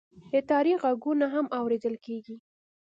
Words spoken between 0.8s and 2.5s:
غږونه هم اورېدل کېږي.